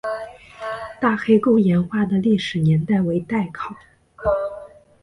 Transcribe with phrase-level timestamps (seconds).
[0.99, 3.75] 大黑沟岩画的历史年代为待考。